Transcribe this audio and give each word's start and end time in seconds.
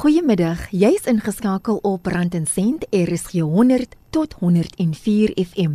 Goeiemiddag. 0.00 0.70
Jy's 0.72 1.04
ingeskakel 1.04 1.76
op 1.84 2.06
Rand 2.08 2.32
en 2.34 2.46
Sent 2.46 2.86
RSG 2.88 3.42
100 3.44 3.96
tot 4.10 4.32
104 4.40 5.34
FM. 5.36 5.74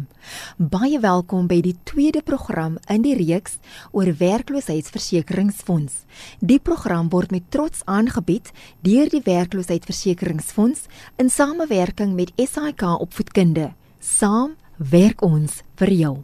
Baie 0.57 0.97
welkom 0.99 1.45
by 1.45 1.59
die 1.61 1.75
tweede 1.85 2.23
program 2.25 2.79
in 2.89 3.05
die 3.05 3.13
reeks 3.19 3.59
oor 3.93 4.09
werkloosheidsversekeringsfonds. 4.17 6.01
Die 6.41 6.57
program 6.57 7.13
word 7.13 7.37
met 7.37 7.51
trots 7.53 7.85
aangebied 7.85 8.49
deur 8.81 9.13
die 9.13 9.21
Werkloosheidsversekeringsfonds 9.29 10.87
in 11.21 11.29
samewerking 11.29 12.17
met 12.17 12.33
SAIK 12.33 12.81
Opvoedkunde. 12.97 13.75
Saam 14.01 14.57
werk 14.81 15.21
ons 15.21 15.61
vir 15.77 15.99
jou. 16.01 16.15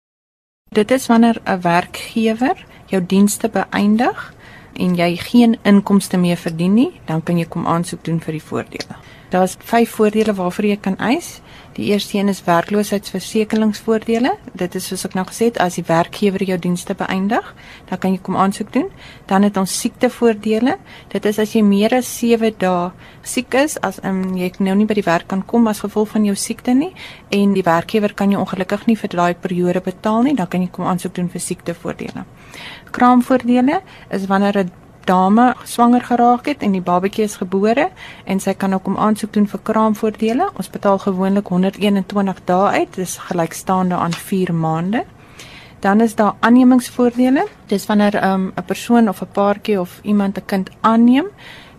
Dit 0.70 0.90
is 0.94 1.08
wanneer 1.10 1.40
'n 1.44 1.60
werkgewer 1.60 2.66
jou 2.86 3.02
dienste 3.06 3.48
beëindig 3.48 4.34
en 4.74 4.94
jy 4.94 5.16
geen 5.16 5.58
inkomste 5.62 6.16
meer 6.16 6.36
verdien 6.36 6.74
nie, 6.74 7.00
dan 7.04 7.22
kan 7.22 7.38
jy 7.38 7.44
kom 7.44 7.66
aansoek 7.66 8.04
doen 8.04 8.20
vir 8.20 8.32
die 8.32 8.42
voordele. 8.42 8.96
Daar's 9.30 9.56
5 9.58 9.90
voordele 9.90 10.34
waarvoor 10.34 10.64
jy 10.64 10.76
kan 10.76 10.96
eis. 10.96 11.40
Die 11.80 11.86
eerste 11.88 12.18
een 12.18 12.28
is 12.28 12.42
werkloosheidsversekeringsvoordele. 12.44 14.34
Dit 14.52 14.74
is 14.76 14.84
soos 14.90 15.06
ek 15.08 15.14
nou 15.16 15.22
gesê 15.24 15.46
het, 15.48 15.56
as 15.64 15.78
die 15.78 15.84
werkgewer 15.88 16.42
jou 16.44 16.58
dienste 16.60 16.92
beëindig, 16.92 17.46
dan 17.88 18.00
kan 18.02 18.12
jy 18.12 18.20
kom 18.20 18.36
aansoek 18.36 18.68
doen. 18.74 18.90
Dan 19.30 19.46
het 19.48 19.56
ons 19.56 19.78
siektevoordele. 19.80 20.74
Dit 21.08 21.24
is 21.30 21.38
as 21.40 21.54
jy 21.56 21.62
meer 21.64 21.94
as 21.96 22.10
7 22.18 22.52
dae 22.60 22.90
siek 23.24 23.56
is, 23.62 23.78
as 23.80 23.96
um, 24.04 24.20
jy 24.36 24.50
nou 24.60 24.74
nie 24.76 24.88
by 24.90 24.98
die 24.98 25.06
werk 25.06 25.30
kan 25.32 25.40
kom 25.40 25.72
as 25.72 25.80
gevolg 25.80 26.12
van 26.12 26.28
jou 26.28 26.36
siekte 26.36 26.74
nie 26.76 26.90
en 27.32 27.56
die 27.56 27.64
werkgewer 27.64 28.12
kan 28.12 28.32
jou 28.32 28.42
ongelukkig 28.42 28.84
nie 28.90 28.98
vir 29.00 29.14
daai 29.14 29.32
periode 29.40 29.80
betaal 29.80 30.28
nie, 30.28 30.36
dan 30.36 30.52
kan 30.52 30.60
jy 30.60 30.68
kom 30.68 30.84
aansoek 30.90 31.16
doen 31.16 31.32
vir 31.32 31.46
siektevoordele. 31.46 32.26
Kraamvoordele 32.92 33.80
is 34.12 34.28
wanneer 34.28 34.66
'n 34.66 34.72
dame 35.10 35.54
swanger 35.64 36.04
geraak 36.06 36.46
het 36.46 36.62
en 36.62 36.74
die 36.76 36.84
babatjie 36.84 37.24
is 37.26 37.38
gebore 37.40 37.88
en 38.30 38.40
sy 38.40 38.54
kan 38.54 38.74
ook 38.76 38.86
om 38.86 38.98
aansoek 38.98 39.32
doen 39.34 39.48
vir 39.50 39.62
kraamvoordele. 39.66 40.50
Ons 40.54 40.70
betaal 40.70 41.00
gewoonlik 41.02 41.50
121 41.50 42.44
dae 42.50 42.68
uit, 42.78 42.94
dis 42.94 43.16
gelykstaande 43.30 43.98
aan 43.98 44.14
4 44.14 44.54
maande. 44.54 45.04
Dan 45.80 46.00
is 46.00 46.14
daar 46.14 46.36
aannemingsvoordele. 46.40 47.46
Dis 47.66 47.86
wanneer 47.86 48.20
'n 48.20 48.24
um, 48.24 48.52
'n 48.56 48.64
persoon 48.64 49.08
of 49.08 49.22
'n 49.22 49.32
paartjie 49.32 49.80
of 49.80 49.98
iemand 50.02 50.38
'n 50.38 50.44
kind 50.46 50.70
aanneem, 50.80 51.26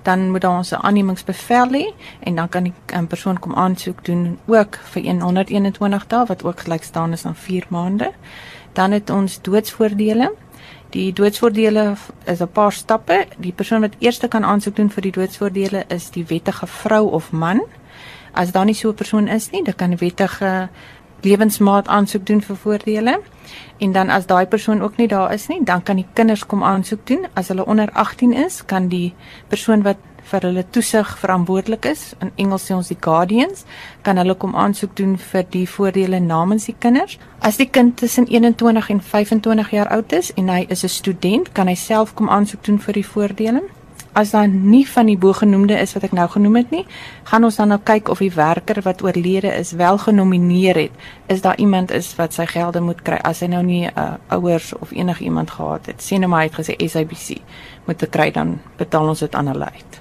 dan 0.01 0.31
moet 0.31 0.43
ons 0.43 0.71
'n 0.71 0.81
aannemingsbevel 0.81 1.69
hê 1.71 1.93
en 2.19 2.35
dan 2.35 2.49
kan 2.49 2.63
die 2.63 2.73
um, 2.95 3.07
persoon 3.07 3.39
kom 3.39 3.55
aansoek 3.55 4.05
doen 4.05 4.39
ook 4.45 4.79
vir 4.91 5.03
121 5.21 6.07
dae 6.07 6.25
wat 6.25 6.43
ook 6.43 6.59
gelykstaande 6.59 7.15
is 7.15 7.25
aan 7.25 7.35
4 7.35 7.65
maande. 7.69 8.11
Dan 8.73 8.91
het 8.91 9.09
ons 9.09 9.41
doodsvoordele. 9.41 10.31
Die 10.91 11.13
doodsvoordele 11.13 11.95
is 12.25 12.41
'n 12.41 12.51
paar 12.51 12.71
stappe. 12.71 13.25
Die 13.37 13.51
persoon 13.51 13.81
wat 13.81 13.95
eers 13.99 14.19
kan 14.29 14.43
aansoek 14.43 14.75
doen 14.75 14.89
vir 14.89 15.01
die 15.01 15.11
doodsvoordele 15.11 15.83
is 15.87 16.09
die 16.09 16.25
wettige 16.25 16.67
vrou 16.67 17.11
of 17.11 17.31
man. 17.31 17.61
As 18.33 18.51
daar 18.51 18.65
nie 18.65 18.73
so 18.73 18.89
'n 18.89 18.95
persoon 18.95 19.27
is 19.27 19.49
nie, 19.49 19.63
dan 19.63 19.75
kan 19.75 19.89
die 19.89 19.97
wettige 19.97 20.69
lewensmaat 21.21 21.87
aansoek 21.87 22.25
doen 22.25 22.41
vir 22.41 22.55
voordele. 22.55 23.19
En 23.77 23.91
dan 23.91 24.09
as 24.09 24.25
daai 24.25 24.45
persoon 24.45 24.81
ook 24.81 24.97
nie 24.97 25.07
daar 25.07 25.33
is 25.33 25.47
nie, 25.47 25.63
dan 25.63 25.83
kan 25.83 25.95
die 25.95 26.07
kinders 26.13 26.45
kom 26.45 26.63
aansoek 26.63 27.07
doen. 27.07 27.27
As 27.33 27.47
hulle 27.47 27.65
onder 27.65 27.91
18 27.91 28.33
is, 28.33 28.65
kan 28.65 28.87
die 28.87 29.13
persoon 29.47 29.81
wat 29.81 29.97
vir 30.29 30.47
hulle 30.47 30.63
toesig 30.69 31.17
verantwoordelik 31.19 31.85
is, 31.85 32.13
in 32.21 32.31
Engels 32.35 32.67
sê 32.67 32.75
ons 32.75 32.91
die 32.91 32.99
guardians, 32.99 33.65
kan 34.05 34.17
hulle 34.21 34.35
kom 34.35 34.55
aansoek 34.55 34.95
doen 34.95 35.17
vir 35.17 35.45
die 35.51 35.65
voordele 35.67 36.19
namens 36.19 36.69
die 36.69 36.75
kinders. 36.77 37.17
As 37.41 37.57
die 37.57 37.69
kind 37.69 37.97
tussen 37.97 38.27
21 38.29 38.89
en 38.89 39.01
25 39.01 39.71
jaar 39.71 39.91
oud 39.97 40.13
is 40.13 40.31
en 40.37 40.49
hy 40.49 40.65
is 40.69 40.83
'n 40.83 40.89
student, 40.89 41.51
kan 41.53 41.67
hy 41.67 41.75
self 41.75 42.13
kom 42.13 42.29
aansoek 42.29 42.63
doen 42.63 42.79
vir 42.79 42.93
die 42.93 43.05
voordele. 43.05 43.61
As 44.13 44.31
daar 44.31 44.47
nie 44.47 44.87
van 44.87 45.05
die 45.05 45.17
bogenoemde 45.17 45.77
is 45.79 45.93
wat 45.93 46.03
ek 46.03 46.11
nou 46.11 46.27
genoem 46.29 46.55
het 46.55 46.71
nie, 46.71 46.85
gaan 47.23 47.43
ons 47.47 47.55
dan 47.55 47.67
nou 47.71 47.79
kyk 47.79 48.09
of 48.09 48.19
die 48.19 48.33
werker 48.35 48.81
wat 48.83 49.03
oorlede 49.03 49.47
is 49.55 49.71
wel 49.71 49.97
genomineer 49.97 50.75
het. 50.75 50.91
Is 51.27 51.41
daar 51.41 51.55
iemand 51.57 51.91
is 51.91 52.15
wat 52.15 52.33
sy 52.33 52.45
gelde 52.45 52.81
moet 52.81 53.01
kry 53.01 53.21
as 53.23 53.39
hy 53.39 53.47
nou 53.47 53.63
nie 53.63 53.87
'n 53.87 53.93
uh, 53.95 54.13
ouers 54.27 54.73
of 54.73 54.91
enigiemand 54.91 55.51
gehad 55.51 55.85
het. 55.85 56.01
Sien 56.01 56.19
nou 56.19 56.29
maar 56.29 56.43
hy 56.43 56.49
het 56.51 56.59
gesê 56.59 56.75
SABC 56.87 57.39
moet 57.85 57.97
te 57.97 58.07
kry 58.07 58.31
dan 58.31 58.59
betaal 58.77 59.07
ons 59.07 59.19
dit 59.19 59.35
aan 59.35 59.47
hulle 59.47 59.65
uit. 59.65 60.00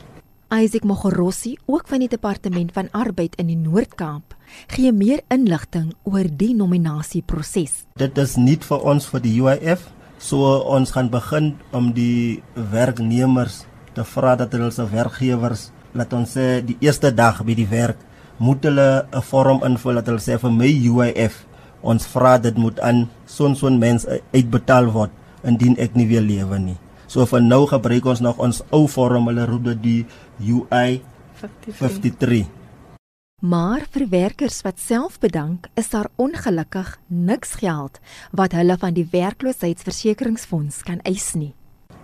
Isaac 0.51 0.83
Mogorossi, 0.85 1.57
ook 1.67 1.87
van 1.89 2.03
die 2.03 2.09
departement 2.11 2.73
van 2.75 2.89
arbeid 2.91 3.37
in 3.39 3.47
die 3.47 3.59
Noord-Kaap, 3.59 4.35
gee 4.75 4.91
meer 4.91 5.23
inligting 5.31 5.93
oor 6.03 6.27
die 6.27 6.57
nominasieproses. 6.59 7.85
Dit 7.95 8.19
is 8.19 8.35
nie 8.35 8.57
vir 8.59 8.83
ons 8.83 9.07
vir 9.13 9.23
die 9.23 9.37
UIF, 9.39 9.87
so 10.19 10.59
ons 10.67 10.91
gaan 10.97 11.11
begin 11.13 11.53
om 11.71 11.93
die 11.95 12.43
werknemers 12.55 13.63
te 13.95 14.03
vra 14.05 14.35
dat 14.37 14.53
hulle 14.59 14.73
se 14.75 14.89
werkgewers 14.91 15.69
laat 15.95 16.13
ons 16.19 16.35
sê 16.35 16.61
die 16.67 16.77
eerste 16.83 17.15
dag 17.15 17.41
by 17.47 17.55
die 17.55 17.69
werk 17.71 18.03
moet 18.39 18.67
hulle 18.67 19.07
'n 19.13 19.23
vorm 19.23 19.63
invul 19.65 19.95
dat 19.95 20.07
hulle 20.07 20.23
sê 20.23 20.39
vir 20.39 20.51
my 20.51 20.71
UIF 20.91 21.47
ons 21.83 22.07
vra 22.07 22.39
dit 22.39 22.57
moet 22.57 22.81
aan 22.81 23.09
son 23.27 23.55
son 23.55 23.79
mense 23.79 24.21
uitbetaal 24.35 24.91
word 24.93 25.11
indien 25.45 25.77
ek 25.79 25.95
nie 25.95 26.07
weer 26.07 26.23
lewe 26.23 26.59
nie. 26.59 26.79
So 27.11 27.25
vir 27.27 27.41
nou 27.43 27.65
gebruik 27.67 28.07
ons 28.07 28.21
nog 28.23 28.39
ons 28.39 28.61
ou 28.71 28.85
vorm, 28.87 29.27
hulle 29.33 29.43
roep 29.51 29.65
dit 29.73 29.79
die 29.83 30.01
UI 30.47 31.01
53. 31.41 31.79
53. 31.81 32.43
Maar 33.43 33.87
vir 33.91 34.05
werkers 34.13 34.61
wat 34.63 34.79
self 34.79 35.17
bedank, 35.19 35.67
is 35.75 35.89
daar 35.91 36.07
ongelukkig 36.23 36.93
niks 37.09 37.57
geld 37.65 37.97
wat 38.37 38.55
hulle 38.55 38.77
van 38.79 38.95
die 38.95 39.07
werkloosheidsversekeringsfonds 39.11 40.85
kan 40.87 41.01
eis 41.09 41.33
nie. 41.35 41.51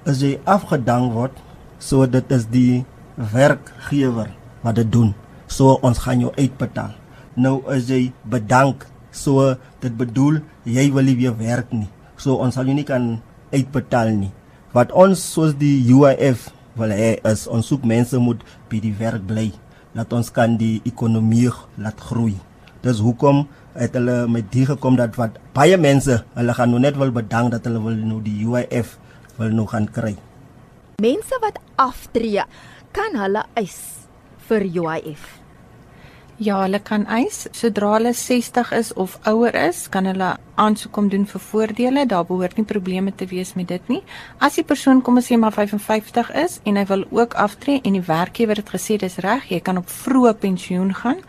As 0.03 0.25
jy 0.25 0.41
afgedank 0.43 1.14
word, 1.14 1.37
so 1.79 2.08
dit 2.11 2.32
is 2.35 2.49
die 2.50 2.82
werkgewer 3.14 4.32
wat 4.64 4.81
dit 4.81 4.91
doen. 4.91 5.12
So 5.47 5.76
ons 5.87 6.00
gaan 6.03 6.25
jou 6.25 6.32
uitbetaal. 6.35 6.97
Nou 7.38 7.61
as 7.70 7.93
jy 7.93 8.08
bedank, 8.26 8.88
so 9.14 9.55
dit 9.85 9.94
bedoel 9.94 10.41
jy 10.64 10.88
wil 10.91 11.06
nie 11.06 11.14
weer 11.20 11.38
werk 11.38 11.70
nie. 11.70 11.87
So 12.19 12.41
ons 12.43 12.58
sal 12.58 12.67
jou 12.67 12.75
nie 12.75 12.88
kan 12.88 13.20
uitbetaal 13.55 14.11
nie 14.17 14.32
wat 14.76 14.93
ons 14.93 15.23
soos 15.32 15.56
die 15.56 15.78
UIF 15.88 16.50
wil 16.76 16.93
hê 16.93 17.17
is 17.32 17.46
ons 17.49 17.73
soek 17.73 17.87
mense 17.88 18.20
moet 18.20 18.43
by 18.70 18.82
die 18.84 18.94
werk 19.00 19.25
bly 19.28 19.49
laat 19.96 20.12
ons 20.12 20.28
kan 20.28 20.58
die 20.61 20.76
ekonomie 20.84 21.49
laat 21.81 22.02
groei 22.11 22.37
Dis 22.87 23.00
hoekom 23.02 23.46
het 23.75 23.96
hulle 23.99 24.28
met 24.31 24.46
die 24.52 24.62
gekom 24.69 24.94
dat 24.99 25.17
wat 25.19 25.40
baie 25.56 25.75
mense, 25.81 26.20
hulle 26.37 26.55
gaan 26.55 26.70
nou 26.70 26.78
net 26.82 26.94
wil 27.00 27.11
bedank 27.11 27.50
dat 27.56 27.67
hulle 27.67 27.81
wil 27.82 27.96
nou 27.99 28.20
die 28.23 28.37
UIF 28.46 28.93
wil 29.40 29.50
nou 29.50 29.67
gaan 29.73 29.88
kry. 29.90 30.14
Mense 31.02 31.40
wat 31.43 31.58
aftree, 31.82 32.44
kan 32.94 33.19
hulle 33.19 33.43
eis 33.58 33.81
vir 34.49 34.69
UIF. 34.69 35.45
Ja, 36.37 36.59
hulle 36.61 36.83
kan 36.85 37.06
eis 37.09 37.47
sodra 37.56 37.94
hulle 37.94 38.11
60 38.12 38.73
is 38.77 38.91
of 38.93 39.15
ouer 39.25 39.55
is, 39.56 39.87
kan 39.88 40.05
hulle 40.05 40.35
aansoek 40.61 40.93
kom 40.93 41.06
doen 41.09 41.25
vir 41.31 41.41
voordele. 41.41 42.03
Daar 42.05 42.27
behoort 42.29 42.59
nie 42.61 42.67
probleme 42.69 43.15
te 43.15 43.25
wees 43.31 43.55
met 43.56 43.71
dit 43.73 43.88
nie. 43.88 44.03
As 44.37 44.59
die 44.61 44.65
persoon 44.69 45.00
kom 45.00 45.17
as 45.17 45.31
hy 45.33 45.38
maar 45.41 45.56
55 45.56 46.35
is 46.43 46.59
en 46.69 46.77
hy 46.77 46.85
wil 46.91 47.06
ook 47.09 47.38
aftree 47.41 47.81
en 47.81 47.97
die 47.97 48.05
werkgewer 48.05 48.61
het 48.61 48.75
gesê 48.75 48.99
dis 49.00 49.17
reg, 49.25 49.49
jy 49.49 49.62
kan 49.65 49.81
op 49.81 49.88
vroeë 49.88 50.35
pensioen 50.43 50.93
gaan, 50.99 51.25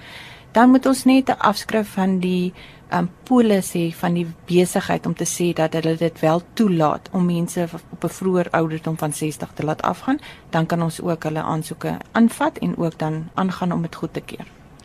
dan 0.51 0.75
moet 0.75 0.85
ons 0.91 1.05
net 1.05 1.29
'n 1.29 1.39
afskrif 1.39 1.87
van 1.95 2.19
die 2.19 2.53
um 2.91 3.09
polis 3.23 3.71
hê 3.75 3.93
van 3.93 4.13
die 4.13 4.27
besigheid 4.47 5.05
om 5.05 5.13
te 5.15 5.25
sê 5.25 5.53
dat 5.53 5.73
hulle 5.73 5.95
dit 5.95 6.19
wel 6.19 6.41
toelaat 6.53 7.09
om 7.13 7.25
mense 7.25 7.69
op 7.91 8.03
'n 8.03 8.09
vroeër 8.19 8.49
ouderdom 8.51 8.97
van 8.97 9.13
60 9.13 9.51
te 9.53 9.63
laat 9.63 9.81
afgaan, 9.81 10.19
dan 10.49 10.65
kan 10.65 10.83
ons 10.83 11.01
ook 11.01 11.23
hulle 11.23 11.41
aansoeke 11.41 11.97
aanvat 12.11 12.57
en 12.57 12.77
ook 12.77 12.97
dan 12.99 13.29
aangaan 13.33 13.71
om 13.71 13.81
dit 13.81 13.95
goed 13.95 14.13
te 14.13 14.21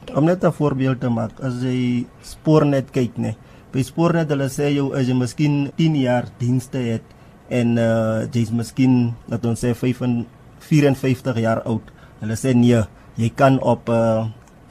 keur. 0.06 0.18
Om 0.18 0.24
net 0.24 0.44
'n 0.44 0.52
voorbeeld 0.52 1.00
te 1.00 1.08
maak, 1.08 1.40
as 1.40 1.62
jy 1.62 2.06
spoornet 2.22 2.90
kyk, 2.90 3.18
nee. 3.18 3.36
By 3.72 3.82
spoornet 3.82 4.28
hulle 4.28 4.48
sê 4.48 4.74
jou 4.74 4.92
as 4.94 5.06
jy 5.08 5.14
miskien 5.14 5.72
10 5.76 5.96
jaar 5.96 6.28
dienste 6.38 6.78
het 6.78 7.02
en 7.48 7.78
uh 7.78 8.26
jy's 8.32 8.50
miskien 8.50 9.14
dat 9.28 9.44
ons 9.44 9.64
sê 9.64 9.74
54 9.74 11.38
jaar 11.38 11.62
oud. 11.64 11.82
Hulle 12.20 12.36
sê 12.36 12.54
nee, 12.54 12.82
jy 13.16 13.30
kan 13.34 13.58
op 13.60 13.88
'n 13.88 13.92
uh, 13.92 14.26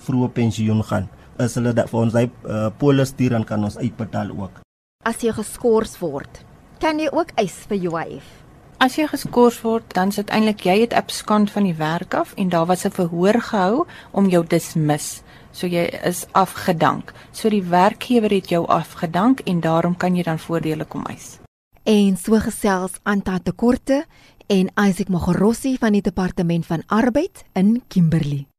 vroeë 0.05 0.29
pensioen 0.33 0.83
gaan. 0.83 1.09
As 1.37 1.55
hulle 1.55 1.73
dat 1.73 1.89
vir 1.89 1.99
ons 1.99 2.13
hy 2.13 2.29
uh, 2.45 2.69
polis 2.77 3.09
stuur 3.09 3.29
dan 3.29 3.43
kan 3.43 3.63
ons 3.63 3.77
uitbetaal 3.77 4.29
ook. 4.29 4.61
As 5.03 5.21
jy 5.23 5.31
geskort 5.33 5.99
word, 5.99 6.45
kan 6.79 6.99
jy 6.99 7.09
ook 7.11 7.31
eis 7.35 7.65
vir 7.67 7.77
UIF. 7.77 8.40
As 8.81 8.95
jy 8.97 9.03
geskort 9.05 9.59
word, 9.61 9.91
dan 9.93 10.09
sit 10.09 10.31
eintlik 10.33 10.63
jy 10.65 10.79
het 10.79 10.95
abskant 10.97 11.51
van 11.53 11.67
die 11.67 11.75
werk 11.77 12.15
af 12.17 12.31
en 12.33 12.49
daar 12.49 12.65
was 12.65 12.85
'n 12.85 12.89
verhoor 12.89 13.37
gehou 13.37 13.85
om 14.11 14.29
jou 14.29 14.43
dismis. 14.47 15.21
So 15.51 15.67
jy 15.67 15.85
is 16.03 16.25
afgedank. 16.31 17.13
So 17.31 17.49
die 17.49 17.63
werkgewer 17.63 18.31
het 18.31 18.49
jou 18.49 18.65
afgedank 18.67 19.39
en 19.45 19.59
daarom 19.59 19.97
kan 19.97 20.15
jy 20.15 20.23
dan 20.23 20.39
voordele 20.39 20.85
kom 20.85 21.05
eis. 21.05 21.39
En 21.83 22.17
so 22.17 22.39
gesels 22.39 22.91
Anta 23.03 23.39
Tekorte 23.43 24.05
en 24.47 24.71
Isaac 24.75 25.09
Mogorossi 25.09 25.77
van 25.77 25.91
die 25.91 26.01
Departement 26.01 26.65
van 26.65 26.83
Arbeid 26.87 27.43
in 27.53 27.83
Kimberley. 27.87 28.50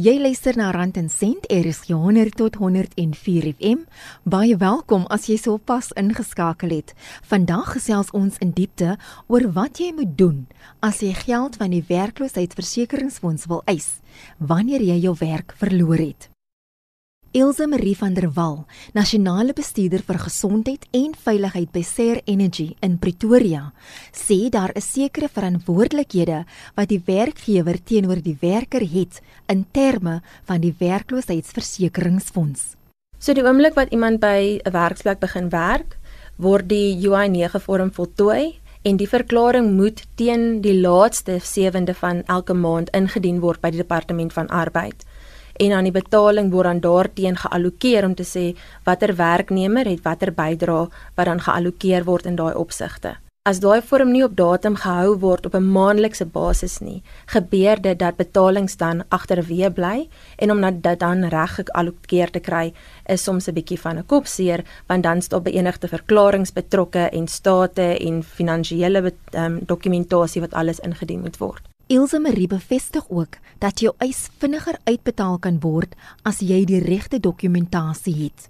Jy 0.00 0.14
luister 0.16 0.56
na 0.56 0.70
Rand 0.72 0.96
en 0.96 1.10
Sent 1.12 1.44
RSG 1.52 1.92
100 1.92 2.32
tot 2.38 2.54
104 2.56 3.50
FM. 3.58 3.82
Baie 4.24 4.56
welkom 4.56 5.04
as 5.12 5.26
jy 5.28 5.36
so 5.36 5.58
pas 5.60 5.90
ingeskakel 6.00 6.72
het. 6.72 6.94
Vandag 7.28 7.74
gesels 7.74 8.08
ons 8.16 8.38
in 8.40 8.54
diepte 8.56 8.94
oor 9.28 9.50
wat 9.58 9.82
jy 9.82 9.90
moet 9.98 10.16
doen 10.16 10.46
as 10.80 11.02
jy 11.04 11.12
geld 11.26 11.60
van 11.60 11.76
die 11.76 11.84
werkloosheidsversekeringsfonds 11.90 13.44
wil 13.52 13.60
eis 13.68 13.98
wanneer 14.38 14.80
jy 14.80 15.02
jou 15.04 15.18
werk 15.20 15.52
verloor 15.60 16.00
het. 16.00 16.29
Ilse 17.32 17.68
Marie 17.68 17.94
van 17.94 18.14
der 18.14 18.32
Walt, 18.34 18.66
nasionale 18.90 19.52
bestuurder 19.54 20.02
vir 20.02 20.16
gesondheid 20.18 20.82
en 20.90 21.12
veiligheid 21.14 21.68
by 21.70 21.82
Ser 21.86 22.18
Energy 22.26 22.72
in 22.82 22.96
Pretoria, 22.98 23.68
sê 24.10 24.48
daar 24.50 24.72
is 24.74 24.88
sekere 24.90 25.28
verantwoordelikhede 25.30 26.40
wat 26.74 26.90
die 26.90 26.98
werkgewer 27.06 27.78
teenoor 27.86 28.18
die 28.24 28.34
werker 28.40 28.82
het 28.82 29.20
in 29.46 29.62
terme 29.70 30.16
van 30.48 30.58
die 30.64 30.74
werkloosheidsversekeringsfonds. 30.80 32.74
So 33.22 33.30
die 33.30 33.46
oomblik 33.46 33.78
wat 33.78 33.94
iemand 33.94 34.18
by 34.18 34.58
'n 34.58 34.72
werksplek 34.72 35.20
begin 35.20 35.50
werk, 35.54 35.98
word 36.36 36.66
die 36.68 36.98
UI9 36.98 37.60
vorm 37.62 37.92
voltooi 37.92 38.58
en 38.82 38.96
die 38.96 39.08
verklaring 39.08 39.76
moet 39.76 40.02
teen 40.16 40.60
die 40.60 40.80
laaste 40.80 41.38
7de 41.38 41.94
van 41.94 42.24
elke 42.26 42.54
maand 42.54 42.90
ingedien 42.90 43.38
word 43.38 43.60
by 43.60 43.70
die 43.70 43.82
departement 43.86 44.32
van 44.32 44.48
arbeid 44.48 45.06
en 45.60 45.72
aan 45.76 45.88
die 45.88 45.94
betaling 45.94 46.50
word 46.52 46.70
dan 46.70 46.84
daarteen 46.84 47.36
geallokeer 47.36 48.04
om 48.08 48.14
te 48.16 48.24
sê 48.24 48.44
watter 48.84 49.12
werknemer 49.16 49.88
het 49.88 50.04
watter 50.04 50.32
bydrae 50.32 50.88
wat 51.16 51.26
dan 51.26 51.42
geallokeer 51.48 52.04
word 52.04 52.26
in 52.26 52.38
daai 52.40 52.54
opsigte. 52.54 53.18
As 53.48 53.56
daai 53.60 53.80
vorm 53.80 54.10
nie 54.12 54.20
op 54.24 54.34
datum 54.36 54.74
gehou 54.76 55.14
word 55.20 55.46
op 55.48 55.54
'n 55.54 55.70
maandelikse 55.76 56.24
basis 56.24 56.78
nie, 56.80 57.02
gebeur 57.26 57.80
dit 57.80 57.98
dat 57.98 58.16
betalings 58.16 58.76
dan 58.76 59.02
agterweë 59.08 59.70
bly 59.78 60.08
en 60.36 60.50
om 60.50 60.60
dit 60.60 61.00
dan 61.00 61.24
reg 61.24 61.54
geallokeer 61.56 62.30
te 62.30 62.40
kry 62.40 62.72
is 63.06 63.24
soms 63.24 63.48
'n 63.48 63.54
bietjie 63.54 63.80
van 63.80 63.98
'n 63.98 64.06
kopseer 64.06 64.64
want 64.88 65.02
dan 65.02 65.22
staan 65.22 65.42
beëindigde 65.42 65.88
verklaringe 65.88 66.52
betrokke 66.54 67.08
en 67.08 67.28
state 67.28 67.98
en 67.98 68.22
finansiële 68.22 69.12
um, 69.32 69.60
dokumentasie 69.64 70.40
wat 70.40 70.54
alles 70.54 70.80
ingedien 70.80 71.20
moet 71.20 71.38
word. 71.38 71.69
Ilse 71.90 72.20
Marie 72.22 72.46
bevestig 72.46 73.08
ook 73.10 73.40
dat 73.58 73.80
jou 73.82 73.90
eis 73.98 74.28
vinniger 74.38 74.76
uitbetaal 74.86 75.40
kan 75.42 75.56
word 75.58 75.96
as 76.22 76.38
jy 76.38 76.60
die 76.62 76.78
regte 76.84 77.18
dokumentasie 77.18 78.12
het. 78.14 78.44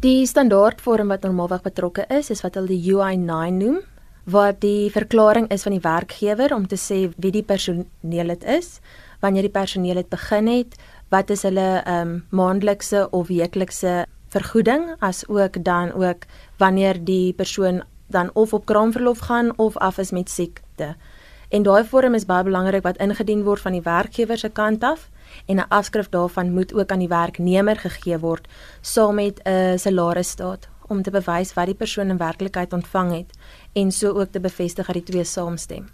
Die 0.00 0.24
standaardvorm 0.24 1.10
wat 1.12 1.26
normaalweg 1.26 1.60
betrokke 1.66 2.06
is, 2.08 2.30
is 2.32 2.40
wat 2.40 2.54
hulle 2.56 2.72
die 2.72 2.94
UI9 2.94 3.58
noem, 3.58 3.82
waar 4.24 4.56
die 4.62 4.88
verklaring 4.94 5.50
is 5.52 5.66
van 5.68 5.76
die 5.76 5.82
werkgewer 5.84 6.54
om 6.56 6.64
te 6.64 6.78
sê 6.80 7.02
wie 7.20 7.34
die 7.34 7.44
personeel 7.44 8.32
dit 8.32 8.46
is, 8.54 8.78
wanneer 9.20 9.44
die 9.44 9.52
personeel 9.52 10.00
dit 10.00 10.08
begin 10.08 10.48
het, 10.48 10.78
wat 11.12 11.34
is 11.36 11.44
hulle 11.44 11.66
ehm 11.82 12.14
um, 12.14 12.14
maandelikse 12.32 13.10
of 13.10 13.28
weeklikse 13.28 14.06
vergoeding, 14.32 14.88
as 15.04 15.20
ook 15.28 15.60
dan 15.60 15.92
ook 15.92 16.24
wanneer 16.56 16.96
die 17.04 17.36
persoon 17.36 17.82
dan 18.08 18.32
of 18.32 18.56
op 18.56 18.64
kraamverlof 18.64 19.28
gaan 19.28 19.52
of 19.60 19.76
af 19.76 19.98
is 19.98 20.16
met 20.16 20.32
siekte. 20.32 20.94
En 21.48 21.62
daai 21.62 21.84
vorm 21.84 22.14
is 22.14 22.26
baie 22.26 22.44
belangrik 22.44 22.82
wat 22.82 22.98
ingedien 22.98 23.44
word 23.46 23.62
van 23.62 23.72
die 23.72 23.82
werkgewer 23.82 24.38
se 24.38 24.48
kant 24.48 24.84
af 24.84 25.10
en 25.46 25.56
'n 25.56 25.68
afskrif 25.68 26.08
daarvan 26.08 26.52
moet 26.52 26.74
ook 26.74 26.90
aan 26.90 26.98
die 26.98 27.08
werknemer 27.08 27.76
gegee 27.76 28.18
word 28.18 28.48
saam 28.80 29.14
met 29.14 29.40
'n 29.44 29.78
salarisstaat 29.78 30.68
om 30.86 31.02
te 31.02 31.10
bewys 31.10 31.54
wat 31.54 31.66
die 31.66 31.74
persoon 31.74 32.10
in 32.10 32.16
werklikheid 32.16 32.72
ontvang 32.72 33.12
het 33.12 33.30
en 33.72 33.92
so 33.92 34.08
ook 34.08 34.30
te 34.32 34.40
bevestig 34.40 34.86
dat 34.86 34.94
die 34.94 35.02
twee 35.02 35.24
saamstem. 35.24 35.88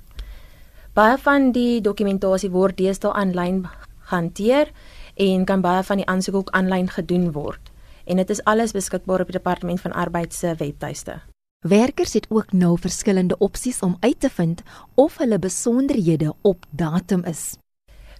Baie 0.92 1.18
van 1.18 1.52
die 1.52 1.80
dokumentasie 1.80 2.50
word 2.50 2.76
deesdae 2.76 3.12
aanlyn 3.12 3.68
gehanteer 4.00 4.70
en 5.14 5.44
kan 5.44 5.60
baie 5.60 5.82
van 5.82 5.96
die 5.96 6.06
aansoeke 6.06 6.38
ook 6.38 6.50
aanlyn 6.50 6.88
gedoen 6.88 7.32
word 7.32 7.70
en 8.04 8.16
dit 8.16 8.30
is 8.30 8.44
alles 8.44 8.72
beskikbaar 8.72 9.20
op 9.20 9.26
die 9.26 9.38
departement 9.38 9.80
van 9.80 9.92
arbeid 9.92 10.34
se 10.34 10.54
webtuiste. 10.58 11.31
Werkers 11.62 12.12
het 12.12 12.26
ook 12.28 12.52
nou 12.52 12.78
verskillende 12.78 13.38
opsies 13.38 13.80
om 13.80 13.96
uit 14.00 14.20
te 14.20 14.30
vind 14.30 14.62
of 14.94 15.18
hulle 15.18 15.38
besonderhede 15.38 16.34
op 16.40 16.64
datum 16.70 17.22
is. 17.24 17.54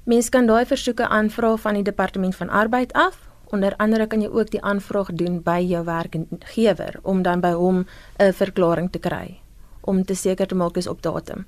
Mens 0.05 0.29
kan 0.29 0.47
daai 0.47 0.67
versoeke 0.67 1.09
aanvra 1.09 1.57
van 1.57 1.75
die 1.75 1.83
departement 1.83 2.37
van 2.37 2.49
arbeid 2.49 2.93
af. 2.93 3.19
Onder 3.51 3.75
andere 3.77 4.07
kan 4.07 4.21
jy 4.23 4.29
ook 4.29 4.51
die 4.51 4.63
aanvraag 4.63 5.11
doen 5.13 5.41
by 5.43 5.59
jou 5.59 5.85
werkgewer 5.85 7.01
om 7.03 7.23
dan 7.23 7.41
by 7.41 7.51
hom 7.51 7.87
'n 8.19 8.33
verklaring 8.33 8.91
te 8.91 8.99
kry 8.99 9.41
om 9.81 10.05
te 10.05 10.15
seker 10.15 10.47
te 10.47 10.55
maak 10.55 10.75
dis 10.75 10.87
op 10.87 11.03
datum. 11.03 11.47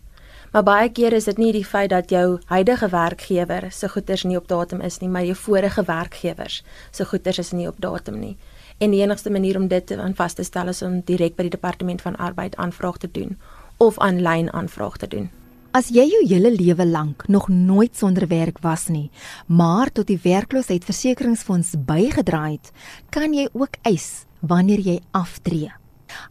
Maar 0.53 0.63
baie 0.63 0.93
kere 0.93 1.15
is 1.15 1.25
dit 1.25 1.39
nie 1.39 1.53
die 1.53 1.65
feit 1.65 1.91
dat 1.91 2.11
jou 2.11 2.41
huidige 2.45 2.89
werkgewer 2.89 3.73
se 3.73 3.89
goederes 3.89 4.23
nie 4.23 4.37
op 4.37 4.49
datum 4.49 4.81
is 4.81 4.99
nie, 4.99 5.09
maar 5.09 5.25
jou 5.25 5.37
vorige 5.37 5.83
werkgewers 5.83 6.65
se 6.91 7.05
goederes 7.05 7.39
is 7.39 7.53
nie 7.53 7.69
op 7.69 7.81
datum 7.81 8.19
nie 8.19 8.37
en 8.79 8.91
die 8.91 9.03
enigste 9.03 9.31
manier 9.31 9.57
om 9.57 9.69
dit 9.69 9.93
aan 9.93 10.15
vas 10.15 10.35
te 10.35 10.45
stel 10.45 10.69
is 10.73 10.83
om 10.83 11.01
direk 11.07 11.37
by 11.37 11.47
die 11.47 11.55
departement 11.55 12.03
van 12.03 12.17
arbeid 12.17 12.57
aanvraag 12.57 12.99
te 12.99 13.11
doen 13.11 13.37
of 13.77 13.99
aanlyn 13.99 14.53
aanvraag 14.53 14.97
te 14.97 15.09
doen. 15.09 15.31
As 15.75 15.89
jy 15.91 16.05
jou 16.07 16.21
hele 16.31 16.53
lewe 16.55 16.87
lank 16.87 17.27
nog 17.29 17.49
nooit 17.49 17.97
sonder 17.99 18.29
werk 18.31 18.61
was 18.63 18.87
nie, 18.89 19.11
maar 19.47 19.91
tot 19.91 20.07
die 20.07 20.21
werkloosheidsversekeringsfonds 20.23 21.75
bygedra 21.87 22.45
het, 22.53 22.71
kan 23.11 23.35
jy 23.35 23.49
ook 23.53 23.81
eis 23.83 24.27
wanneer 24.41 24.79
jy 24.79 25.01
aftree. 25.11 25.73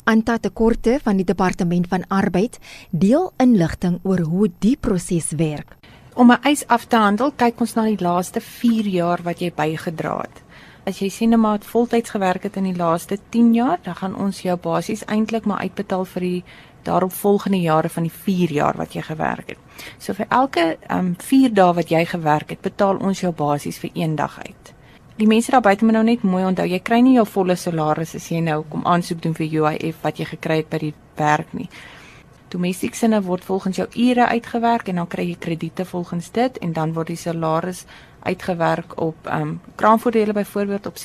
Anta 0.08 0.38
Tekorte 0.40 0.96
van 1.04 1.20
die 1.20 1.28
departement 1.28 1.90
van 1.92 2.08
arbeid 2.08 2.56
deel 2.92 3.34
inligting 3.38 4.00
oor 4.04 4.24
hoe 4.24 4.48
die 4.64 4.78
proses 4.80 5.34
werk. 5.36 5.76
Om 6.16 6.32
'n 6.32 6.44
eis 6.44 6.68
af 6.68 6.86
te 6.86 6.96
handel, 6.96 7.32
kyk 7.36 7.60
ons 7.60 7.76
na 7.76 7.84
die 7.84 8.00
laaste 8.00 8.40
4 8.40 8.88
jaar 8.88 9.20
wat 9.24 9.40
jy 9.40 9.52
bygedra 9.52 10.18
het 10.22 10.44
as 10.86 11.00
jy 11.00 11.10
sien 11.10 11.40
maar 11.40 11.60
het 11.60 11.66
voltyds 11.66 12.10
gewerk 12.10 12.44
het 12.44 12.58
in 12.60 12.68
die 12.68 12.78
laaste 12.78 13.18
10 13.30 13.54
jaar, 13.54 13.80
dan 13.84 13.96
gaan 13.96 14.16
ons 14.16 14.42
jou 14.42 14.58
basies 14.58 15.06
eintlik 15.06 15.46
maar 15.46 15.64
uitbetaal 15.64 16.06
vir 16.06 16.22
die 16.22 16.44
daaropvolgende 16.84 17.62
jare 17.62 17.90
van 17.90 18.04
die 18.04 18.12
4 18.12 18.52
jaar 18.52 18.78
wat 18.78 18.94
jy 18.94 19.02
gewerk 19.02 19.56
het. 19.56 19.58
So 19.98 20.14
vir 20.14 20.28
elke 20.30 20.78
um 20.92 21.16
4 21.20 21.54
dae 21.54 21.74
wat 21.74 21.90
jy 21.90 22.06
gewerk 22.06 22.50
het, 22.50 22.62
betaal 22.62 23.00
ons 23.00 23.24
jou 23.24 23.32
basies 23.32 23.80
vir 23.80 23.92
een 23.94 24.16
dag 24.16 24.40
uit. 24.40 24.74
Die 25.16 25.28
mense 25.28 25.52
daar 25.52 25.62
buite 25.62 25.86
moet 25.86 25.94
nou 25.94 26.04
net 26.04 26.24
mooi 26.24 26.44
onthou, 26.46 26.66
jy 26.68 26.80
kry 26.80 27.00
nie 27.06 27.16
jou 27.16 27.26
volle 27.30 27.56
salaris 27.56 28.16
as 28.16 28.32
jy 28.32 28.42
nou 28.42 28.64
kom 28.70 28.86
aansoek 28.86 29.22
doen 29.22 29.36
vir 29.38 29.46
UIF 29.46 30.02
wat 30.02 30.20
jy 30.20 30.26
gekry 30.26 30.64
het 30.64 30.70
by 30.70 30.80
die 30.82 30.94
werk 31.18 31.54
nie. 31.54 31.70
Domestieksinne 32.50 33.22
word 33.26 33.46
volgens 33.46 33.78
jou 33.78 33.88
ure 33.96 34.26
uitgewerk 34.28 34.90
en 34.90 34.96
dan 35.02 35.08
kry 35.08 35.28
jy 35.30 35.38
krediete 35.40 35.86
volgens 35.86 36.32
dit 36.32 36.58
en 36.58 36.74
dan 36.74 36.94
word 36.94 37.14
die 37.14 37.18
salaris 37.18 37.86
uitgewerk 38.24 39.02
op 39.02 39.28
ehm 39.28 39.42
um, 39.42 39.62
kraamvoordele 39.76 40.34
byvoorbeeld 40.34 40.86
op 40.86 40.98
66% 40.98 41.00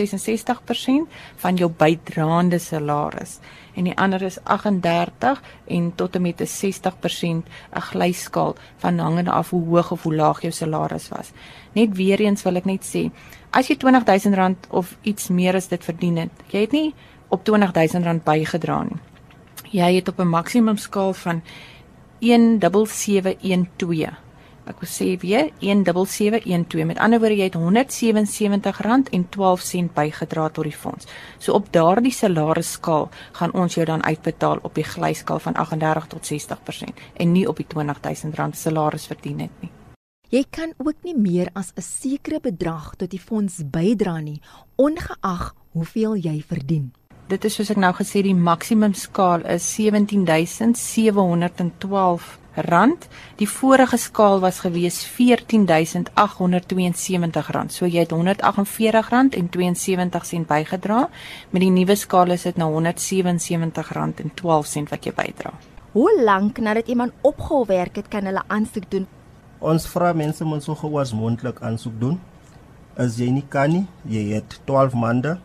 van 1.37 1.55
jou 1.55 1.73
bydraende 1.77 2.59
salaris 2.59 3.39
en 3.79 3.87
die 3.87 3.97
ander 3.97 4.23
is 4.23 4.39
38 4.43 5.43
en 5.67 5.93
tot 5.95 6.15
en 6.15 6.23
met 6.23 6.41
'n 6.41 6.47
60% 6.47 7.49
'n 7.73 7.81
glyskaal 7.81 8.55
van 8.77 8.99
hangende 8.99 9.31
af 9.31 9.51
hoe 9.51 9.67
hoog 9.67 9.91
of 9.91 10.03
hoe 10.03 10.15
laag 10.15 10.41
jou 10.41 10.53
salaris 10.53 11.09
was. 11.09 11.31
Net 11.73 11.97
weer 11.97 12.21
eens 12.21 12.43
wil 12.43 12.57
ek 12.57 12.65
net 12.65 12.97
sê, 12.97 13.11
as 13.51 13.69
jy 13.69 13.77
R20000 13.77 14.71
of 14.71 14.97
iets 15.03 15.29
meer 15.29 15.55
as 15.55 15.69
dit 15.69 15.85
verdien 15.85 16.17
het, 16.17 16.31
jy 16.47 16.61
het 16.61 16.73
nie 16.73 16.95
op 17.29 17.49
R20000 17.49 18.23
bygedra 18.25 18.83
nie. 18.83 18.99
Jy 19.71 19.95
het 19.95 20.09
op 20.09 20.19
'n 20.19 20.29
maksimum 20.29 20.77
skaal 20.77 21.13
van 21.13 21.43
17712 22.19 24.28
Ek 24.69 24.83
wil 24.83 24.91
sê 24.91 25.17
weer 25.21 25.51
17712. 25.65 26.87
Met 26.87 26.99
ander 27.01 27.21
woorde 27.23 27.37
jy 27.39 27.47
het 27.49 27.57
R177.12 27.57 29.89
bygedra 29.97 30.49
tot 30.53 30.65
die 30.69 30.77
fonds. 30.77 31.09
So 31.39 31.53
op 31.57 31.73
daardie 31.73 32.13
salarisskaal 32.13 33.09
gaan 33.41 33.53
ons 33.53 33.75
jou 33.75 33.87
dan 33.89 34.05
uitbetaal 34.05 34.59
op 34.63 34.75
die 34.77 34.85
glyskaal 34.85 35.41
van 35.41 35.55
38 35.55 36.07
tot 36.13 36.33
60% 36.33 36.37
en 37.17 37.33
nie 37.33 37.49
op 37.49 37.57
die 37.57 37.67
R20000 37.67 38.53
salaris 38.53 39.07
verdien 39.09 39.41
het 39.47 39.55
nie. 39.61 39.71
Jy 40.29 40.45
kan 40.51 40.73
ook 40.77 40.97
nie 41.03 41.17
meer 41.17 41.49
as 41.55 41.73
'n 41.75 41.83
sekere 41.83 42.41
bedrag 42.41 42.95
tot 42.97 43.11
die 43.11 43.21
fonds 43.21 43.63
bydra 43.65 44.21
nie, 44.21 44.41
ongeag 44.77 45.55
hoeveel 45.73 46.17
jy 46.17 46.45
verdien. 46.47 46.93
Dit 47.29 47.45
is 47.45 47.55
soos 47.55 47.71
ek 47.71 47.77
nou 47.77 47.93
gesê 47.93 48.23
die 48.23 48.35
maksimum 48.35 48.95
skaal 48.95 49.45
is 49.45 49.75
17712 49.75 52.39
rand. 52.67 53.09
Die 53.37 53.49
vorige 53.49 53.97
skaal 53.97 54.41
was 54.41 54.61
gewees 54.61 55.07
R14872. 55.07 57.71
So 57.71 57.87
jy 57.87 58.01
het 58.05 58.13
R148 58.13 60.45
bygedra. 60.49 61.09
Met 61.51 61.63
die 61.63 61.71
nuwe 61.71 61.97
skaal 61.97 62.31
is 62.35 62.43
dit 62.49 62.57
nou 62.57 62.83
R177.12 62.83 64.89
wat 64.91 65.05
jy 65.05 65.13
bydra. 65.15 65.53
Hoe 65.93 66.23
lank 66.25 66.59
nadat 66.59 66.89
iemand 66.89 67.13
opgehou 67.21 67.67
werk 67.67 67.97
het, 67.97 68.09
kan 68.09 68.25
hulle 68.25 68.43
aansoek 68.47 68.91
doen? 68.91 69.07
Ons 69.59 69.87
vra 69.91 70.13
mense 70.13 70.45
om 70.45 70.61
so 70.61 70.75
gou 70.79 71.01
as 71.01 71.13
moontlik 71.17 71.61
aansoek 71.65 72.01
doen. 72.01 72.21
As 72.99 73.17
jy 73.19 73.31
nie 73.31 73.45
kan 73.49 73.71
nie, 73.73 73.87
jy 74.07 74.35
het 74.35 74.61
12 74.67 74.95
maande 74.95 75.39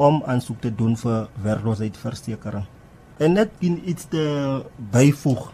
om 0.00 0.22
aansoek 0.26 0.60
te 0.60 0.74
doen 0.74 0.96
vir 0.96 1.28
werkloosheidsversekering. 1.44 2.64
En 3.20 3.36
net 3.36 3.50
iets 3.60 4.06
te 4.08 4.24
byvoeg 4.92 5.50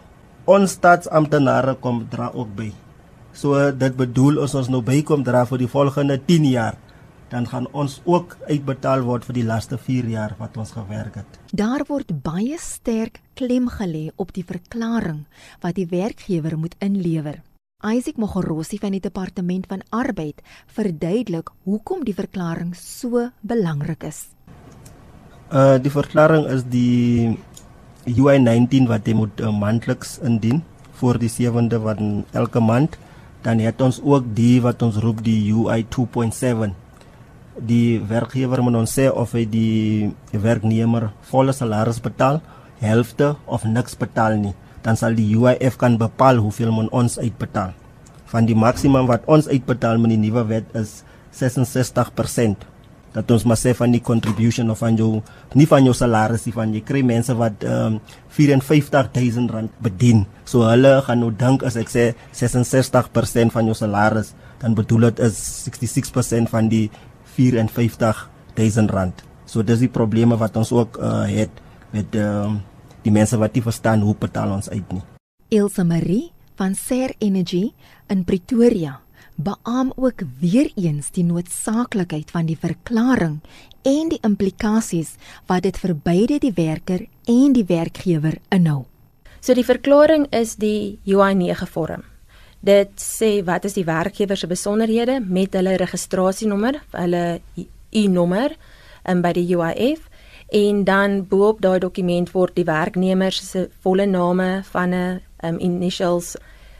ons 0.47 0.77
staatsamptenare 0.77 1.75
kom 1.83 2.05
dra 2.11 2.29
ook 2.33 2.51
by. 2.55 2.71
So 3.35 3.59
dit 3.75 3.95
bedoel 3.99 4.39
as 4.45 4.55
ons 4.57 4.69
nou 4.71 4.79
bykom 4.81 5.25
dra 5.27 5.43
vir 5.45 5.65
die 5.65 5.69
volgende 5.69 6.15
10 6.17 6.47
jaar, 6.49 6.77
dan 7.29 7.45
gaan 7.51 7.67
ons 7.75 7.99
ook 8.07 8.37
uitbetaal 8.47 9.03
word 9.03 9.27
vir 9.27 9.41
die 9.41 9.43
laaste 9.45 9.77
4 9.77 10.07
jaar 10.13 10.37
wat 10.39 10.55
ons 10.57 10.71
gewerk 10.71 11.19
het. 11.19 11.39
Daar 11.51 11.83
word 11.89 12.15
baie 12.23 12.55
sterk 12.63 13.19
klem 13.35 13.67
gelê 13.75 14.07
op 14.15 14.31
die 14.33 14.45
verklaring 14.47 15.25
wat 15.61 15.75
die 15.75 15.89
werkgewer 15.91 16.55
moet 16.57 16.79
inlewer. 16.79 17.43
Isaac 17.85 18.17
Mogorosi 18.17 18.79
van 18.81 18.95
die 18.95 19.03
departement 19.03 19.67
van 19.69 19.83
arbeid 19.93 20.39
verduidelik 20.73 21.51
hoekom 21.67 22.07
die 22.07 22.15
verklaring 22.15 22.71
so 22.73 23.27
belangrik 23.41 24.07
is. 24.07 24.23
Uh 25.51 25.75
die 25.77 25.91
verklaring 25.91 26.47
is 26.51 26.63
die 26.71 27.37
UI 28.07 28.39
19 28.39 28.87
wat 28.87 29.07
jy 29.07 29.13
moet 29.17 29.43
uh, 29.43 29.51
maandeliks 29.51 30.17
indien 30.23 30.63
voor 30.97 31.19
die 31.21 31.29
7de 31.29 31.79
van 31.83 32.25
elke 32.31 32.59
maand. 32.59 32.97
Dan 33.45 33.59
het 33.59 33.81
ons 33.81 34.01
ook 34.03 34.25
die 34.35 34.61
wat 34.61 34.81
ons 34.81 34.97
roep 35.03 35.23
die 35.23 35.39
UI 35.53 35.85
2.7 35.93 36.73
die 37.57 37.97
werkgewer 38.05 38.61
moet 38.61 38.77
ons 38.83 38.93
sê 38.93 39.07
of 39.09 39.33
hy 39.33 39.43
die 39.49 40.13
werknemer 40.31 41.09
volle 41.31 41.53
salaris 41.55 41.99
betaal 42.03 42.41
helfte 42.81 43.33
of 43.45 43.65
niks 43.65 43.97
betaal 43.97 44.37
nie. 44.37 44.53
Dan 44.85 44.97
sal 44.99 45.17
die 45.17 45.33
UIF 45.33 45.77
kan 45.81 45.97
bepaal 45.97 46.37
hoeveel 46.37 46.71
moet 46.71 46.93
ons 46.93 47.17
uitbetaal. 47.17 47.73
Van 48.29 48.45
die 48.45 48.55
maksimum 48.55 49.07
wat 49.09 49.25
ons 49.25 49.49
uitbetaal 49.49 49.97
met 49.97 50.13
die 50.13 50.21
nuwe 50.21 50.45
wet 50.47 50.69
is 50.77 51.01
66% 51.33 52.76
dat 53.17 53.31
ons 53.33 53.45
maar 53.49 53.57
sê 53.57 53.73
van 53.77 53.93
die 53.93 54.01
contribution 54.05 54.69
of 54.69 54.83
van 54.83 54.97
jou 54.97 55.21
nie 55.57 55.67
van 55.69 55.85
jou 55.87 55.93
salaris 55.97 56.45
nie 56.45 56.53
van 56.53 56.73
jy 56.75 56.83
kry 56.85 57.01
mense 57.05 57.33
wat 57.37 57.65
ehm 57.65 57.97
um, 57.97 58.01
54000 58.37 59.49
rand 59.49 59.77
bedien. 59.81 60.19
So 60.45 60.67
hulle 60.69 60.99
gaan 61.01 61.23
nou 61.23 61.31
dink 61.33 61.63
as 61.65 61.73
ek 61.81 61.89
sê 61.89 62.03
66% 62.37 63.55
van 63.55 63.65
jou 63.65 63.73
salaris, 63.73 64.35
dan 64.61 64.75
bedoel 64.77 65.07
dit 65.09 65.23
is 65.25 65.39
66% 65.65 66.51
van 66.51 66.69
die 66.69 66.83
54000 67.33 68.93
rand. 68.93 69.25
So 69.49 69.65
dis 69.65 69.81
die 69.81 69.89
probleme 69.89 70.37
wat 70.37 70.59
ons 70.61 70.69
ook 70.75 70.99
uh, 71.01 71.25
het 71.25 71.63
met 71.95 72.13
ehm 72.13 72.57
um, 72.57 72.59
die 73.07 73.13
mense 73.15 73.37
wat 73.39 73.55
nie 73.55 73.63
verstaan 73.63 74.01
hoe 74.03 74.15
betaal 74.19 74.51
ons 74.51 74.69
uit 74.69 74.93
nie. 74.93 75.03
Elsa 75.57 75.85
Marie 75.87 76.33
van 76.59 76.75
Ser 76.75 77.13
Energy 77.23 77.71
in 78.11 78.25
Pretoria 78.27 78.97
beam 79.37 79.91
ook 79.95 80.21
weer 80.39 80.71
eens 80.75 81.11
die 81.13 81.23
noodsaaklikheid 81.23 82.31
van 82.33 82.45
die 82.49 82.57
verklaring 82.57 83.39
en 83.85 84.09
die 84.09 84.19
implikasies 84.25 85.15
wat 85.47 85.63
dit 85.63 85.77
vir 85.77 85.93
beide 85.95 86.39
die 86.41 86.53
werker 86.57 87.05
en 87.29 87.53
die 87.53 87.65
werkgewer 87.69 88.39
inhou. 88.49 88.85
So 89.39 89.53
die 89.53 89.65
verklaring 89.65 90.25
is 90.33 90.57
die 90.57 90.97
UI9 91.05 91.69
vorm. 91.69 92.03
Dit 92.59 92.97
sê 92.97 93.43
wat 93.45 93.65
is 93.69 93.77
die 93.77 93.85
werkgewer 93.85 94.37
se 94.37 94.49
besonderhede 94.49 95.19
met 95.21 95.53
hulle 95.53 95.77
registrasienommer, 95.77 96.81
hulle 96.97 97.39
U-nommer 97.93 98.57
in 99.07 99.21
by 99.21 99.31
die 99.37 99.45
UIF 99.53 100.09
en 100.57 100.83
dan 100.87 101.21
bo-op 101.29 101.61
daai 101.61 101.79
dokument 101.79 102.31
word 102.33 102.55
die 102.57 102.65
werknemer 102.67 103.31
se 103.35 103.67
volle 103.85 104.05
name 104.09 104.63
van 104.73 104.93
'n 104.93 105.21
um, 105.43 105.59
initials 105.59 106.35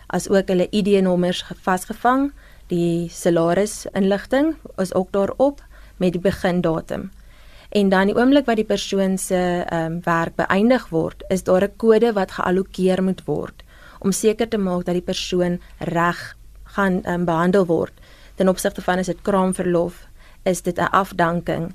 as 0.07 0.29
ook 0.29 0.47
hulle 0.47 0.67
ID-nommers 0.71 1.43
vasgevang 1.61 2.31
die 2.67 3.07
salaris 3.11 3.85
inligting 3.93 4.55
is 4.77 4.93
ook 4.93 5.11
daarop 5.11 5.63
met 5.97 6.11
die 6.11 6.21
begindatum. 6.21 7.11
En 7.69 7.89
dan 7.89 8.07
die 8.07 8.15
oomblik 8.15 8.45
wat 8.45 8.55
die 8.55 8.67
persoon 8.67 9.17
se 9.17 9.63
ehm 9.67 9.85
um, 9.85 10.01
werk 10.03 10.35
beëindig 10.35 10.89
word, 10.89 11.23
is 11.29 11.43
daar 11.43 11.63
'n 11.63 11.75
kode 11.77 12.13
wat 12.13 12.31
geallokeer 12.31 13.03
moet 13.03 13.23
word 13.25 13.63
om 13.99 14.11
seker 14.11 14.47
te 14.47 14.57
maak 14.57 14.85
dat 14.85 14.93
die 14.93 15.03
persoon 15.03 15.59
reg 15.77 16.35
gaan 16.63 17.01
um, 17.05 17.25
behandel 17.25 17.65
word. 17.65 17.93
Ten 18.35 18.49
opsigte 18.49 18.81
van 18.81 18.97
as 18.97 19.05
dit 19.05 19.21
kraamverlof, 19.21 20.07
is 20.43 20.61
dit 20.61 20.77
'n 20.77 20.91
afdanking. 20.91 21.73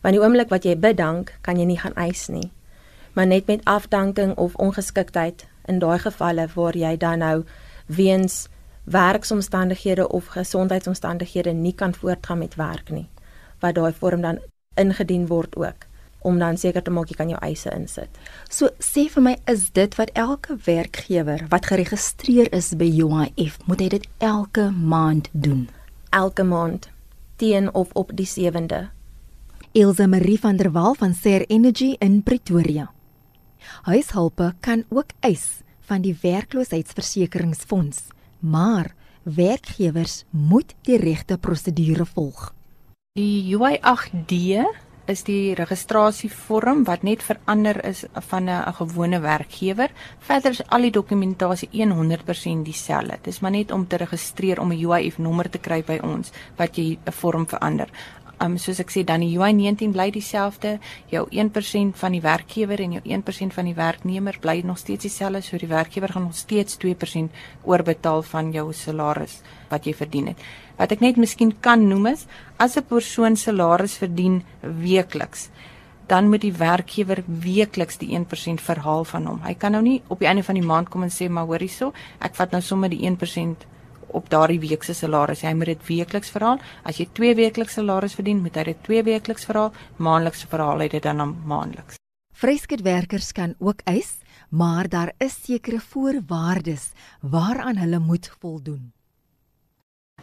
Want 0.00 0.14
die 0.14 0.22
oomblik 0.22 0.48
wat 0.48 0.64
jy 0.64 0.76
bedank, 0.78 1.38
kan 1.40 1.58
jy 1.58 1.64
nie 1.64 1.78
gaan 1.78 1.94
eis 1.94 2.28
nie. 2.28 2.50
Maar 3.12 3.26
net 3.26 3.46
met 3.46 3.64
afdanking 3.64 4.36
of 4.36 4.54
ongeskiktheid 4.54 5.46
in 5.64 5.78
daai 5.78 5.98
gevalle 5.98 6.48
waar 6.54 6.76
jy 6.76 6.96
dan 6.96 7.18
nou 7.18 7.44
weens 7.86 8.48
werksomstandighede 8.84 10.08
of 10.08 10.26
gesondheidsomstandighede 10.26 11.52
nie 11.52 11.74
kan 11.74 11.94
voortgaan 11.94 12.38
met 12.38 12.54
werk 12.54 12.90
nie 12.90 13.08
wat 13.60 13.74
daai 13.74 13.92
vorm 13.92 14.20
dan 14.20 14.38
ingedien 14.74 15.26
word 15.26 15.56
ook 15.56 15.86
om 16.22 16.38
dan 16.38 16.56
seker 16.56 16.82
te 16.82 16.90
maak 16.94 17.10
jy 17.10 17.16
kan 17.18 17.30
jou 17.32 17.38
eise 17.42 17.70
insit. 17.74 18.10
So 18.50 18.70
sê 18.78 19.08
vir 19.10 19.24
my 19.26 19.34
is 19.50 19.68
dit 19.74 19.94
wat 19.98 20.12
elke 20.18 20.56
werkgewer 20.66 21.46
wat 21.50 21.66
geregistreer 21.70 22.50
is 22.54 22.72
by 22.78 22.86
UIF 22.86 23.58
moet 23.66 23.82
hy 23.82 23.88
dit 23.96 24.08
elke 24.22 24.68
maand 24.70 25.30
doen. 25.32 25.68
Elke 26.10 26.46
maand 26.46 26.90
teen 27.42 27.72
of 27.74 27.90
op 27.98 28.12
die 28.14 28.28
7de. 28.28 28.84
Ilse 29.72 30.06
Marie 30.06 30.38
van 30.38 30.60
der 30.60 30.70
Walt 30.72 31.00
van 31.00 31.14
Ser 31.14 31.46
Energy 31.48 31.96
in 31.98 32.22
Pretoria. 32.22 32.90
Huishulpe 33.88 34.52
kan 34.60 34.84
ook 34.90 35.14
eis 35.20 35.61
van 35.86 36.02
die 36.02 36.16
werkloosheidsversekeringsfonds 36.22 38.08
maar 38.42 38.94
werkgewers 39.22 40.24
moet 40.30 40.74
die 40.82 40.98
regte 40.98 41.38
prosedure 41.38 42.06
volg. 42.06 42.50
Die 43.14 43.54
UI8D 43.54 44.64
is 45.10 45.24
die 45.26 45.54
registrasievorm 45.58 46.84
wat 46.86 47.02
net 47.06 47.22
verander 47.26 47.78
is 47.84 48.04
van 48.28 48.48
'n 48.48 48.74
gewone 48.74 49.20
werkgewer. 49.20 49.90
Verder 50.18 50.50
is 50.50 50.66
al 50.68 50.80
die 50.80 50.90
dokumentasie 50.90 51.68
100% 51.72 52.64
dieselfde. 52.64 53.18
Dit 53.22 53.26
is 53.26 53.40
maar 53.40 53.50
net 53.50 53.70
om 53.70 53.86
te 53.86 53.96
registreer 53.96 54.60
om 54.60 54.72
'n 54.72 54.84
UIF 54.84 55.18
nommer 55.18 55.50
te 55.50 55.58
kry 55.58 55.82
by 55.82 55.98
ons 56.02 56.30
wat 56.56 56.76
jy 56.76 56.98
'n 57.04 57.12
vorm 57.12 57.46
verander 57.46 57.88
um, 58.42 58.58
soos 58.58 58.80
ek 58.82 58.90
sê 58.90 59.04
dan 59.06 59.22
die 59.24 59.32
UI19 59.36 59.92
bly 59.94 60.10
dieselfde. 60.14 60.76
Jou 61.10 61.24
1% 61.30 61.96
van 61.98 62.12
die 62.16 62.22
werkgewer 62.24 62.80
en 62.82 62.96
jou 62.98 63.02
1% 63.04 63.56
van 63.56 63.68
die 63.68 63.76
werknemer 63.76 64.38
bly 64.42 64.60
nog 64.66 64.78
steeds 64.78 65.06
dieselfde. 65.06 65.42
So 65.42 65.58
die 65.58 65.70
werkgewer 65.70 66.12
gaan 66.12 66.28
nog 66.28 66.36
steeds 66.36 66.78
2% 66.82 67.32
oorbetaal 67.64 68.22
van 68.22 68.52
jou 68.52 68.72
salaris 68.72 69.40
wat 69.70 69.86
jy 69.86 69.94
verdien 69.96 70.32
het. 70.32 70.46
Wat 70.76 70.92
ek 70.92 71.04
net 71.04 71.20
miskien 71.20 71.54
kan 71.60 71.86
noem 71.88 72.12
is 72.14 72.26
as 72.58 72.76
'n 72.76 72.84
persoon 72.88 73.36
salaris 73.36 73.96
verdien 73.96 74.42
weekliks 74.60 75.50
dan 76.06 76.28
moet 76.28 76.40
die 76.40 76.52
werkgewer 76.52 77.22
weekliks 77.26 77.98
die 77.98 78.12
1% 78.12 78.60
verhaal 78.60 79.04
van 79.04 79.26
hom. 79.26 79.40
Hy 79.46 79.54
kan 79.54 79.72
nou 79.72 79.82
nie 79.82 80.02
op 80.08 80.18
die 80.18 80.28
einde 80.28 80.42
van 80.42 80.58
die 80.58 80.66
maand 80.66 80.90
kom 80.92 81.02
en 81.02 81.10
sê 81.10 81.28
maar 81.28 81.46
hoor 81.48 81.62
hierso, 81.64 81.92
ek 82.20 82.34
vat 82.34 82.52
nou 82.52 82.60
sommer 82.60 82.90
die 82.92 83.06
1% 83.08 83.64
op 84.12 84.30
daardie 84.30 84.60
week 84.60 84.82
se 84.82 84.94
salaris. 84.94 85.42
Hy 85.42 85.54
moet 85.58 85.72
dit 85.72 85.86
weekliks 85.88 86.30
verhaal. 86.30 86.60
As 86.84 87.00
jy 87.00 87.08
2 87.12 87.34
weekliks 87.34 87.78
salaris 87.78 88.14
verdien, 88.14 88.40
moet 88.42 88.56
hy 88.56 88.64
dit 88.72 88.84
2 88.88 89.02
weekliks 89.02 89.44
verhaal. 89.48 89.72
Maandeliks 89.96 90.46
verhaal 90.48 90.84
hy 90.84 90.88
dit 90.88 91.02
dan 91.02 91.20
aan 91.20 91.36
maandeliks. 91.46 91.98
Vryskutwerkers 92.42 93.32
kan 93.32 93.54
ook 93.58 93.84
eis, 93.84 94.16
maar 94.50 94.88
daar 94.88 95.12
is 95.18 95.36
sekere 95.44 95.80
voorwaardes 95.80 96.90
waaraan 97.20 97.76
hulle 97.76 97.98
moet 97.98 98.32
voldoen. 98.40 98.92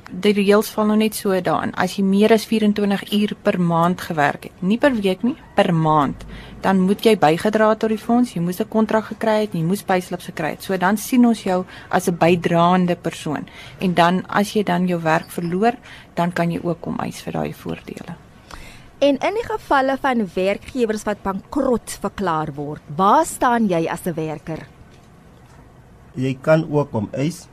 Die 0.10 0.34
reëls 0.34 0.72
val 0.74 0.88
nou 0.89 0.96
net 0.98 1.13
so 1.13 1.36
daarin. 1.41 1.74
As 1.77 1.98
jy 1.98 2.03
meer 2.03 2.34
as 2.34 2.48
24 2.50 3.03
uur 3.13 3.36
per 3.44 3.60
maand 3.62 4.01
gewerk 4.01 4.48
het, 4.48 4.62
nie 4.65 4.79
per 4.82 4.96
week 4.96 5.22
nie, 5.24 5.36
per 5.56 5.70
maand, 5.74 6.25
dan 6.63 6.79
moet 6.82 7.06
jy 7.06 7.13
bygedra 7.20 7.75
tot 7.75 7.94
die 7.94 8.00
fonds. 8.01 8.34
Jy 8.34 8.41
moes 8.41 8.60
'n 8.60 8.68
kontrak 8.70 9.06
gekry 9.12 9.41
het, 9.41 9.53
jy 9.53 9.62
moes 9.62 9.84
payslips 9.84 10.25
gekry 10.25 10.50
het. 10.51 10.63
So 10.63 10.77
dan 10.77 10.98
sien 10.98 11.25
ons 11.25 11.44
jou 11.44 11.65
as 11.89 12.08
'n 12.08 12.18
bydraende 12.18 12.96
persoon. 12.96 13.46
En 13.79 13.94
dan 13.94 14.25
as 14.27 14.53
jy 14.53 14.63
dan 14.63 14.88
jou 14.88 15.00
werk 15.01 15.29
verloor, 15.29 15.75
dan 16.15 16.32
kan 16.32 16.51
jy 16.51 16.60
ook 16.63 16.82
kom 16.82 16.98
eis 17.00 17.22
vir 17.22 17.34
daai 17.34 17.53
voordele. 17.53 18.15
En 19.00 19.15
in 19.18 19.34
die 19.34 19.46
gevalle 19.48 19.98
van 20.01 20.25
werkgewers 20.34 21.06
wat 21.08 21.22
bankrot 21.24 21.94
verklaar 22.01 22.50
word, 22.56 22.82
waar 22.96 23.25
staan 23.25 23.68
jy 23.68 23.88
as 23.88 24.06
'n 24.06 24.13
werker? 24.13 24.68
Jy 26.15 26.38
kan 26.41 26.68
ook 26.72 26.94
om 26.94 27.08
eis 27.12 27.48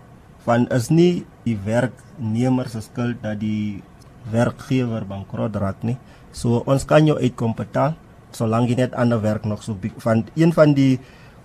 van 0.44 0.66
is 0.68 0.88
nie 0.88 1.26
die 1.46 1.56
werknemer 1.64 2.68
se 2.68 2.82
skuld 2.82 3.22
dat 3.22 3.38
die 3.40 3.82
werkgewer 4.30 5.06
bankrot 5.06 5.56
raak 5.56 5.84
nie. 5.86 5.96
So 6.34 6.64
ons 6.66 6.84
kan 6.84 7.06
jou 7.06 7.16
uitkom 7.16 7.54
betaal 7.56 7.94
solank 8.36 8.68
jy 8.70 8.76
net 8.82 8.96
ander 8.98 9.20
werk 9.22 9.46
nog 9.48 9.62
so 9.64 9.76
van 10.04 10.26
een 10.34 10.52
van 10.52 10.74
die 10.76 10.98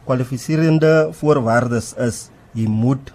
kwalifiserende 0.05 1.11
voorwaardes 1.15 1.93
is 2.01 2.29
jy 2.57 2.67
moet 2.67 3.13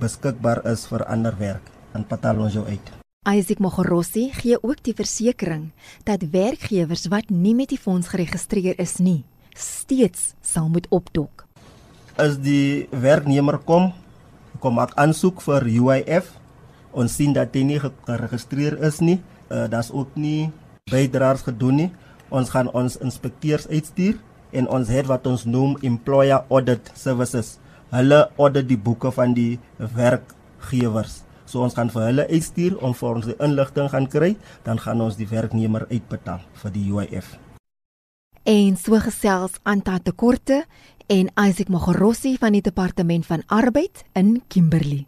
beskikbaar 0.00 0.64
is 0.72 0.86
vir 0.90 1.04
ander 1.06 1.36
werk 1.38 1.68
en 1.94 2.06
betaal 2.08 2.40
ons 2.42 2.56
jou 2.56 2.64
uit. 2.66 2.92
Isaac 3.28 3.60
Mogorossi 3.62 4.30
gee 4.34 4.56
ook 4.58 4.82
die 4.82 4.96
versekering 4.98 5.70
dat 6.08 6.24
werkgewers 6.32 7.06
wat 7.12 7.30
nie 7.30 7.54
met 7.54 7.70
die 7.70 7.78
fonds 7.78 8.10
geregistreer 8.10 8.80
is 8.82 8.96
nie, 8.98 9.22
steeds 9.54 10.32
sal 10.42 10.66
moet 10.72 10.88
opdok. 10.90 11.46
As 12.18 12.40
die 12.42 12.88
werknemer 12.90 13.60
kom, 13.62 13.92
kom 14.62 14.78
maak 14.78 14.94
aansoek 15.00 15.42
vir 15.42 15.66
UIF, 15.66 16.30
ons 16.94 17.14
sien 17.18 17.34
dat 17.34 17.54
hy 17.56 17.64
nie 17.66 17.80
geregistreer 17.82 18.78
is 18.86 19.00
nie, 19.02 19.18
uh, 19.50 19.66
daar's 19.70 19.90
ook 19.90 20.14
nie 20.14 20.52
bydraers 20.90 21.42
gedoen 21.48 21.80
nie. 21.82 21.90
Ons 22.32 22.52
gaan 22.54 22.70
ons 22.72 22.96
inspekteurs 23.04 23.68
uitstuur 23.68 24.16
en 24.56 24.68
ons 24.68 24.88
het 24.88 25.08
wat 25.10 25.26
ons 25.28 25.44
noem 25.44 25.76
employer 25.84 26.46
audit 26.48 26.92
services. 26.96 27.58
Hulle 27.92 28.24
audit 28.40 28.68
die 28.70 28.80
boeke 28.80 29.12
van 29.12 29.34
die 29.36 29.60
werkgewers. 29.78 31.22
So 31.44 31.60
ons 31.66 31.76
gaan 31.76 31.92
vir 31.92 32.08
hulle 32.08 32.28
uitstuur 32.30 32.78
om 32.80 32.96
vir 32.96 33.10
ons 33.10 33.28
die 33.28 33.38
inligting 33.44 33.90
gaan 33.92 34.08
kry, 34.08 34.34
dan 34.64 34.80
gaan 34.80 35.02
ons 35.04 35.18
die 35.20 35.28
werknemer 35.28 35.84
uitbetaal 35.90 36.40
vir 36.62 36.72
die 36.72 36.86
UIF. 36.88 37.34
En 38.48 38.74
so 38.74 38.98
gesels 38.98 39.60
Anta 39.62 40.00
Tekorte 40.02 40.64
en 41.06 41.30
Isaac 41.34 41.68
Mogorossi 41.68 42.36
van 42.38 42.52
die 42.52 42.62
Departement 42.62 43.26
van 43.26 43.42
Arbeid 43.46 44.04
in 44.12 44.42
Kimberley. 44.48 45.06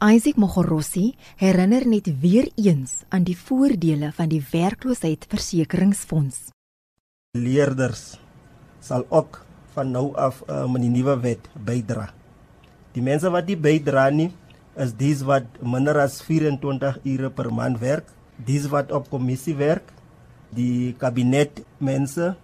Isaac 0.00 0.36
Mogorossi 0.40 1.14
herinner 1.36 1.86
net 1.86 2.08
weer 2.20 2.48
eens 2.56 3.02
aan 3.08 3.24
die 3.28 3.36
voordele 3.36 4.12
van 4.16 4.28
die 4.32 4.40
werkloosheidsversekeringsfonds. 4.50 6.48
Leerders 7.36 8.18
sal 8.80 9.04
ook 9.08 9.44
van 9.74 9.90
nou 9.92 10.14
af 10.16 10.42
um, 10.48 10.76
in 10.80 10.88
die 10.88 10.94
nuwe 10.96 11.18
wet 11.20 11.48
bydra. 11.54 12.08
Die 12.96 13.04
mense 13.04 13.30
wat 13.30 13.46
nie 13.46 13.58
bydra 13.60 14.08
nie, 14.10 14.30
is 14.80 14.96
dis 14.96 15.22
wat 15.28 15.44
minder 15.60 16.00
as 16.00 16.22
24 16.24 17.02
ure 17.04 17.30
per 17.30 17.52
maand 17.52 17.78
werk, 17.82 18.08
dis 18.40 18.66
wat 18.72 18.92
op 18.96 19.10
kommissie 19.12 19.54
werk, 19.58 19.92
die 20.50 20.94
kabinet 20.98 21.60
mense 21.78 22.34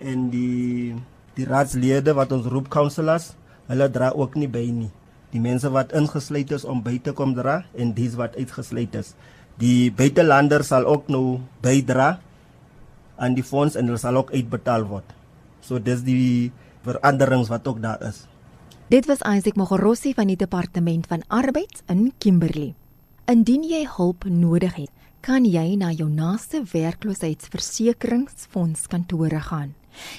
en 0.00 0.30
die 0.32 0.94
die 1.36 1.46
raadslede 1.48 2.14
wat 2.16 2.32
ons 2.34 2.48
roep 2.50 2.68
councillors, 2.72 3.32
hulle 3.70 3.88
dra 3.92 4.10
ook 4.16 4.36
nie 4.36 4.50
by 4.50 4.64
nie. 4.70 4.90
Die 5.32 5.40
mense 5.40 5.70
wat 5.72 5.94
ingesluit 5.96 6.50
is 6.52 6.66
om 6.68 6.82
by 6.84 6.98
te 7.00 7.14
kom 7.16 7.32
dra 7.36 7.62
en 7.72 7.94
dis 7.96 8.16
wat 8.20 8.36
uitgesluit 8.36 8.94
is. 9.00 9.14
Die 9.60 9.92
buitelanders 9.94 10.72
sal 10.72 10.84
ook 10.88 11.08
nou 11.12 11.40
bydra 11.64 12.18
aan 13.16 13.36
die 13.36 13.46
fonds 13.46 13.76
en 13.76 13.88
hulle 13.88 14.00
sal 14.00 14.18
ook 14.20 14.32
uitbetaal 14.34 14.84
word. 14.90 15.08
So 15.64 15.78
dis 15.78 16.02
die 16.04 16.52
veranderings 16.84 17.48
wat 17.52 17.68
ook 17.68 17.80
daar 17.82 18.02
is. 18.04 18.26
Dit 18.92 19.06
was 19.08 19.24
Isaac 19.24 19.56
Mogorossi 19.56 20.12
van 20.12 20.28
die 20.28 20.36
Departement 20.36 21.06
van 21.08 21.24
Arbeid 21.28 21.82
in 21.88 22.12
Kimberley. 22.18 22.74
Indien 23.30 23.62
jy 23.64 23.86
hulp 23.96 24.24
nodig 24.28 24.74
het, 24.76 24.90
kan 25.22 25.44
jy 25.46 25.76
na 25.78 25.92
jou 25.94 26.10
naaste 26.10 26.62
werkloosheidsversekeringsfonds 26.72 28.86
kantore 28.90 29.40
gaan. 29.40 29.74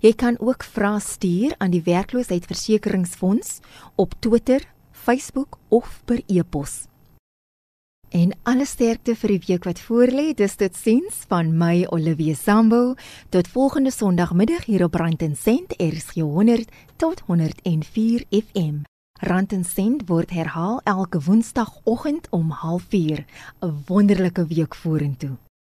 Jy 0.00 0.12
kan 0.16 0.38
ook 0.40 0.64
vrae 0.64 1.00
stuur 1.00 1.54
aan 1.58 1.70
die 1.70 1.82
werkloosheidsversekeringsfonds 1.86 3.60
op 3.94 4.14
Twitter, 4.20 4.60
Facebook 4.90 5.58
of 5.68 6.02
per 6.04 6.22
e-pos. 6.26 6.86
En 8.08 8.32
alle 8.42 8.64
sterkte 8.64 9.16
vir 9.18 9.34
die 9.34 9.40
week 9.46 9.64
wat 9.66 9.80
voorlê. 9.82 10.30
Dis 10.34 10.56
dit 10.56 10.76
sins 10.76 11.24
van 11.28 11.50
my 11.58 11.86
Olivia 11.90 12.34
Sambo. 12.34 12.94
Tot 13.28 13.48
volgende 13.48 13.90
Sondagmiddag 13.90 14.64
hier 14.64 14.84
op 14.84 14.94
Rand 14.94 15.22
en 15.22 15.36
Sent 15.36 15.74
RSG 15.78 16.22
100 16.22 16.70
tot 16.96 17.20
104 17.26 18.24
FM. 18.30 18.84
Rand 19.20 19.52
en 19.52 19.64
Sent 19.64 20.08
word 20.08 20.30
herhaal 20.30 20.80
elke 20.84 21.20
Woensdagoggend 21.20 22.28
om 22.30 22.52
04:30. 22.52 23.24
'n 23.60 23.82
Wonderlike 23.86 24.46
week 24.46 24.74
vorentoe. 24.74 25.36